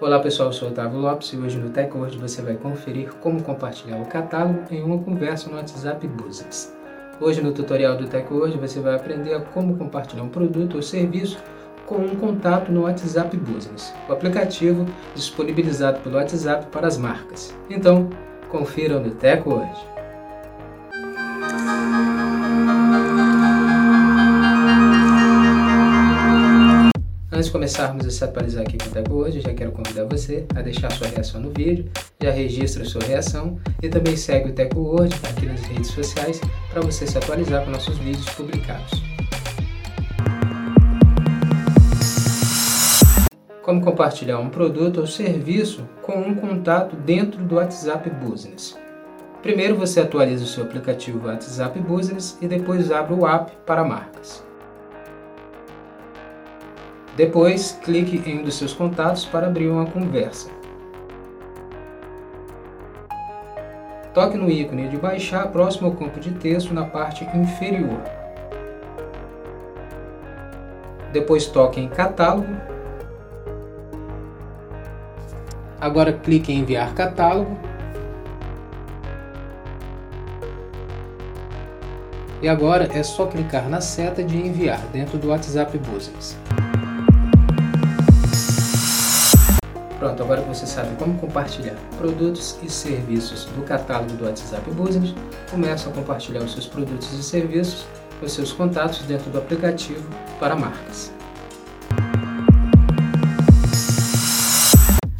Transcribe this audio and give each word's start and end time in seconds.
Olá 0.00 0.20
pessoal, 0.20 0.50
eu 0.50 0.52
sou 0.52 0.68
Otávio 0.68 1.00
Lopes 1.00 1.32
e 1.32 1.36
hoje 1.36 1.58
no 1.58 1.70
TechWord 1.70 2.18
você 2.18 2.40
vai 2.40 2.54
conferir 2.54 3.12
como 3.14 3.42
compartilhar 3.42 4.00
o 4.00 4.06
catálogo 4.06 4.60
em 4.70 4.80
uma 4.80 5.02
conversa 5.02 5.50
no 5.50 5.56
WhatsApp 5.56 6.06
Business. 6.06 6.72
Hoje 7.20 7.42
no 7.42 7.50
tutorial 7.50 7.96
do 7.96 8.06
TechWord 8.06 8.58
você 8.58 8.78
vai 8.78 8.94
aprender 8.94 9.42
como 9.52 9.76
compartilhar 9.76 10.22
um 10.22 10.28
produto 10.28 10.76
ou 10.76 10.82
serviço 10.82 11.42
com 11.84 11.96
um 11.96 12.14
contato 12.14 12.70
no 12.70 12.82
WhatsApp 12.82 13.36
Business, 13.38 13.92
o 14.08 14.12
aplicativo 14.12 14.86
disponibilizado 15.16 15.98
pelo 15.98 16.14
WhatsApp 16.14 16.66
para 16.70 16.86
as 16.86 16.96
marcas. 16.96 17.52
Então, 17.68 18.08
confira 18.48 19.00
no 19.00 19.10
TechWord. 19.10 19.97
Antes 27.38 27.46
de 27.46 27.52
começarmos 27.52 28.04
a 28.04 28.10
se 28.10 28.24
atualizar 28.24 28.64
aqui 28.64 28.76
com 28.76 28.86
o 28.86 28.90
Tech 28.90 29.12
hoje, 29.12 29.40
já 29.40 29.54
quero 29.54 29.70
convidar 29.70 30.06
você 30.06 30.44
a 30.56 30.60
deixar 30.60 30.90
sua 30.90 31.06
reação 31.06 31.40
no 31.40 31.50
vídeo, 31.50 31.88
já 32.20 32.32
registra 32.32 32.84
sua 32.84 33.00
reação 33.00 33.60
e 33.80 33.88
também 33.88 34.16
segue 34.16 34.50
o 34.50 34.52
Tech 34.52 34.76
Word 34.76 35.14
aqui 35.22 35.46
nas 35.46 35.62
redes 35.62 35.88
sociais 35.92 36.40
para 36.68 36.80
você 36.80 37.06
se 37.06 37.16
atualizar 37.16 37.64
com 37.64 37.70
nossos 37.70 37.96
vídeos 37.98 38.28
publicados. 38.30 39.00
Como 43.62 43.84
compartilhar 43.84 44.40
um 44.40 44.50
produto 44.50 44.98
ou 44.98 45.06
serviço 45.06 45.88
com 46.02 46.18
um 46.18 46.34
contato 46.34 46.96
dentro 46.96 47.40
do 47.44 47.54
WhatsApp 47.54 48.10
Business. 48.10 48.76
Primeiro 49.42 49.76
você 49.76 50.00
atualiza 50.00 50.42
o 50.42 50.48
seu 50.48 50.64
aplicativo 50.64 51.24
WhatsApp 51.24 51.78
Business 51.78 52.36
e 52.42 52.48
depois 52.48 52.90
abre 52.90 53.14
o 53.14 53.24
app 53.24 53.52
para 53.64 53.84
marcas. 53.84 54.47
Depois, 57.18 57.76
clique 57.82 58.22
em 58.30 58.38
um 58.38 58.44
dos 58.44 58.54
seus 58.54 58.72
contatos 58.72 59.24
para 59.24 59.48
abrir 59.48 59.68
uma 59.68 59.86
conversa. 59.86 60.48
Toque 64.14 64.38
no 64.38 64.48
ícone 64.48 64.86
de 64.86 64.96
baixar 64.96 65.48
próximo 65.48 65.88
ao 65.88 65.94
campo 65.96 66.20
de 66.20 66.30
texto 66.30 66.72
na 66.72 66.84
parte 66.84 67.24
inferior. 67.36 68.00
Depois 71.12 71.46
toque 71.46 71.80
em 71.80 71.88
catálogo. 71.88 72.54
Agora 75.80 76.12
clique 76.12 76.52
em 76.52 76.60
enviar 76.60 76.94
catálogo. 76.94 77.58
E 82.40 82.48
agora 82.48 82.88
é 82.96 83.02
só 83.02 83.26
clicar 83.26 83.68
na 83.68 83.80
seta 83.80 84.22
de 84.22 84.36
enviar 84.36 84.78
dentro 84.92 85.18
do 85.18 85.30
WhatsApp 85.30 85.76
Business. 85.78 86.38
Pronto, 90.08 90.22
agora 90.22 90.40
que 90.40 90.48
você 90.48 90.64
sabe 90.64 90.96
como 90.96 91.18
compartilhar 91.18 91.74
produtos 91.98 92.58
e 92.62 92.70
serviços 92.70 93.44
do 93.44 93.62
catálogo 93.62 94.14
do 94.14 94.24
WhatsApp 94.24 94.70
Business, 94.70 95.14
começa 95.50 95.90
a 95.90 95.92
compartilhar 95.92 96.40
os 96.40 96.52
seus 96.52 96.66
produtos 96.66 97.12
e 97.12 97.22
serviços 97.22 97.84
com 98.18 98.26
seus 98.26 98.50
contatos 98.50 99.00
dentro 99.00 99.30
do 99.30 99.36
aplicativo 99.36 100.08
para 100.40 100.56
marcas. 100.56 101.12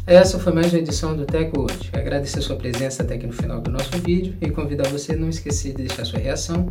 Essa 0.07 0.39
foi 0.39 0.53
mais 0.53 0.73
uma 0.73 0.79
edição 0.79 1.15
do 1.15 1.23
Tech 1.23 1.51
hoje. 1.55 1.91
Agradecer 1.93 2.41
sua 2.41 2.55
presença 2.55 3.03
até 3.03 3.13
aqui 3.13 3.27
no 3.27 3.33
final 3.33 3.61
do 3.61 3.69
nosso 3.69 3.95
vídeo 3.99 4.35
e 4.41 4.49
convidar 4.49 4.89
você 4.89 5.13
a 5.13 5.15
não 5.15 5.29
esquecer 5.29 5.75
de 5.75 5.83
deixar 5.83 6.03
sua 6.03 6.17
reação, 6.17 6.67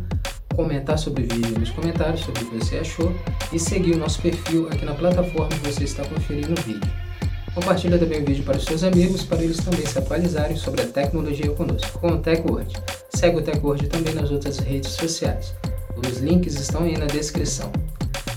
comentar 0.53 0.99
sobre 0.99 1.23
o 1.23 1.27
vídeo 1.33 1.57
nos 1.57 1.69
comentários 1.69 2.19
sobre 2.19 2.43
o 2.43 2.49
que 2.49 2.57
você 2.57 2.79
achou 2.79 3.15
e 3.53 3.57
seguir 3.57 3.93
o 3.93 3.97
nosso 3.97 4.21
perfil 4.21 4.67
aqui 4.67 4.83
na 4.83 4.93
plataforma 4.93 5.47
que 5.47 5.71
você 5.71 5.85
está 5.85 6.03
conferindo 6.03 6.51
o 6.51 6.63
vídeo. 6.63 7.08
Compartilhe 7.53 7.97
também 7.97 8.21
o 8.21 8.25
vídeo 8.25 8.43
para 8.43 8.57
os 8.57 8.63
seus 8.63 8.83
amigos, 8.83 9.23
para 9.23 9.43
eles 9.43 9.57
também 9.57 9.85
se 9.85 9.97
atualizarem 9.97 10.55
sobre 10.55 10.81
a 10.81 10.85
tecnologia 10.85 11.51
conosco, 11.51 11.99
com 11.99 12.09
o 12.09 12.17
TechWord. 12.19 12.73
Segue 13.13 13.37
o 13.37 13.41
TechWord 13.41 13.87
também 13.87 14.13
nas 14.13 14.31
outras 14.31 14.59
redes 14.59 14.91
sociais. 14.91 15.53
Os 15.95 16.19
links 16.19 16.59
estão 16.59 16.83
aí 16.83 16.97
na 16.97 17.05
descrição. 17.05 17.71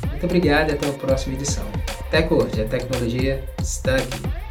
Muito 0.09 0.25
obrigado 0.25 0.70
e 0.70 0.72
até 0.72 0.88
a 0.88 0.92
próxima 0.92 1.34
edição. 1.34 1.64
TechWord, 2.10 2.60
a 2.60 2.64
tecnologia 2.64 3.44
está 3.60 3.97
aqui. 3.97 4.41